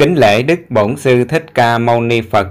[0.00, 2.46] Kính lễ Đức Bổn Sư Thích Ca Mâu Ni Phật,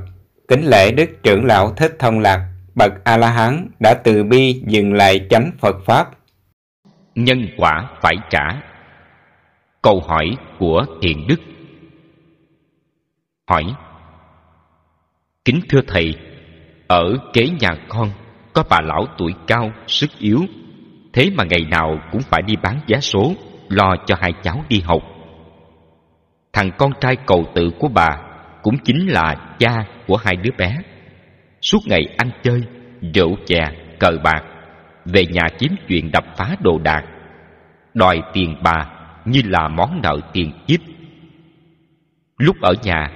[0.48, 5.28] kính lễ Đức Trưởng Lão Thích Thông Lạc, bậc A-la-hán đã từ bi dừng lại
[5.30, 6.10] chánh Phật Pháp.
[7.16, 8.62] Nhân quả phải trả.
[9.82, 10.26] Câu hỏi
[10.60, 11.40] của Thiện Đức.
[13.50, 13.64] Hỏi
[15.46, 16.16] Kính thưa Thầy,
[16.88, 18.12] ở kế nhà con
[18.54, 20.40] có bà lão tuổi cao, sức yếu,
[21.14, 23.34] thế mà ngày nào cũng phải đi bán giá số,
[23.70, 25.02] lo cho hai cháu đi học
[26.60, 28.10] thằng con trai cầu tự của bà
[28.62, 30.78] cũng chính là cha của hai đứa bé.
[31.62, 32.64] Suốt ngày ăn chơi,
[33.14, 33.60] rượu chè,
[34.00, 34.44] cờ bạc,
[35.06, 37.04] về nhà kiếm chuyện đập phá đồ đạc,
[37.94, 38.86] đòi tiền bà
[39.26, 40.80] như là món nợ tiền kiếp.
[42.38, 43.12] Lúc ở nhà,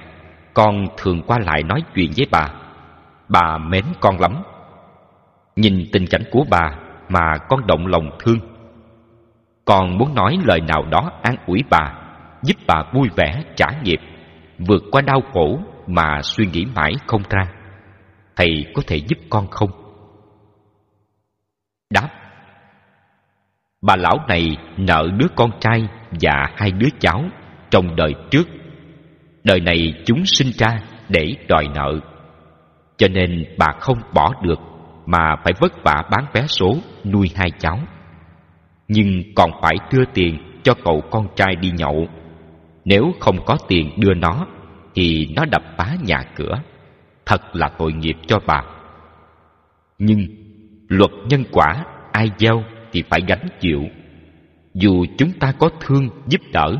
[0.54, 2.48] con thường qua lại nói chuyện với bà.
[3.28, 4.42] Bà mến con lắm.
[5.56, 6.74] Nhìn tình cảnh của bà
[7.08, 8.38] mà con động lòng thương.
[9.64, 12.03] Con muốn nói lời nào đó an ủi bà
[12.44, 13.98] giúp bà vui vẻ, trả nghiệp,
[14.58, 17.42] vượt qua đau khổ mà suy nghĩ mãi không ra.
[18.36, 19.70] Thầy có thể giúp con không?
[21.90, 22.08] Đáp,
[23.82, 25.88] bà lão này nợ đứa con trai
[26.20, 27.24] và hai đứa cháu
[27.70, 28.48] trong đời trước.
[29.44, 32.00] Đời này chúng sinh ra để đòi nợ.
[32.96, 34.58] Cho nên bà không bỏ được
[35.06, 37.78] mà phải vất vả bán vé số nuôi hai cháu.
[38.88, 42.06] Nhưng còn phải đưa tiền cho cậu con trai đi nhậu
[42.84, 44.46] nếu không có tiền đưa nó,
[44.94, 46.62] thì nó đập phá nhà cửa.
[47.26, 48.62] Thật là tội nghiệp cho bà.
[49.98, 50.26] Nhưng
[50.88, 53.84] luật nhân quả ai gieo thì phải gánh chịu.
[54.74, 56.76] Dù chúng ta có thương giúp đỡ,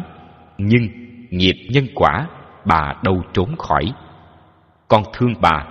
[0.58, 0.88] nhưng
[1.30, 2.26] nghiệp nhân quả
[2.64, 3.92] bà đâu trốn khỏi.
[4.88, 5.66] Con thương bà,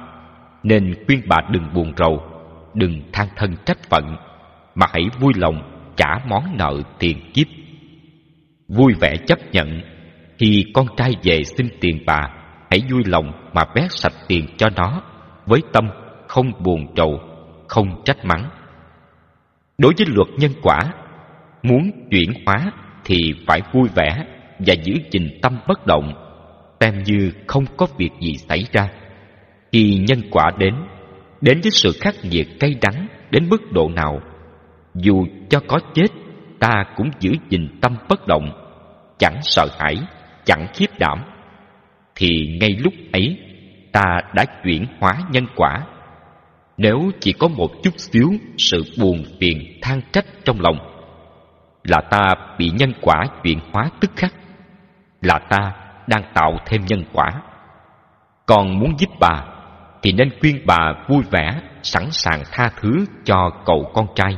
[0.64, 2.24] nên khuyên bà đừng buồn rầu,
[2.74, 4.16] đừng than thân trách phận,
[4.76, 7.48] mà hãy vui lòng trả món nợ tiền kiếp.
[8.68, 9.82] Vui vẻ chấp nhận
[10.44, 12.22] khi con trai về xin tiền bà,
[12.72, 15.02] hãy vui lòng mà bét sạch tiền cho nó.
[15.46, 15.90] Với tâm
[16.28, 17.20] không buồn trầu,
[17.68, 18.50] không trách mắng.
[19.78, 20.80] Đối với luật nhân quả,
[21.64, 22.72] muốn chuyển hóa
[23.06, 23.16] thì
[23.48, 24.26] phải vui vẻ
[24.60, 26.14] và giữ gìn tâm bất động,
[26.80, 28.88] xem như không có việc gì xảy ra.
[29.72, 30.74] Khi nhân quả đến
[31.42, 34.20] đến với sự khắc nghiệt cay đắng đến mức độ nào,
[34.96, 36.08] dù cho có chết,
[36.60, 38.50] ta cũng giữ gìn tâm bất động,
[39.20, 39.96] chẳng sợ hãi
[40.46, 41.24] chẳng khiếp đảm.
[42.16, 43.38] Thì ngay lúc ấy,
[43.92, 45.82] ta đã chuyển hóa nhân quả.
[46.78, 50.78] Nếu chỉ có một chút xíu sự buồn phiền than trách trong lòng,
[51.84, 54.34] là ta bị nhân quả chuyển hóa tức khắc,
[55.22, 55.72] là ta
[56.08, 57.32] đang tạo thêm nhân quả.
[58.46, 59.46] Còn muốn giúp bà,
[60.02, 64.38] thì nên khuyên bà vui vẻ, sẵn sàng tha thứ cho cậu con trai,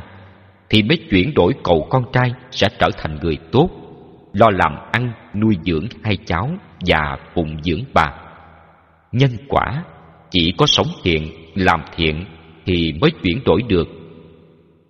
[0.70, 3.68] thì mới chuyển đổi cậu con trai sẽ trở thành người tốt
[4.38, 6.50] lo làm ăn, nuôi dưỡng hai cháu
[6.86, 8.06] và phụng dưỡng bà.
[9.12, 9.84] Nhân quả,
[10.30, 12.24] chỉ có sống thiện làm thiện
[12.66, 13.88] thì mới chuyển đổi được.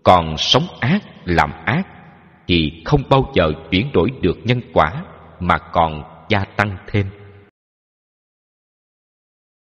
[0.02, 1.86] Còn sống ác, làm ác
[2.48, 4.92] thì không bao giờ chuyển đổi được nhân quả
[5.40, 7.06] mà còn gia tăng thêm.